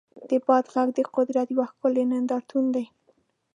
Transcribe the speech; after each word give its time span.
د 0.29 0.31
باد 0.45 0.65
غږ 0.73 0.87
د 0.97 0.99
قدرت 1.15 1.47
یو 1.51 1.61
ښکلی 1.71 2.03
نندارتون 2.11 2.65
دی. 2.75 2.85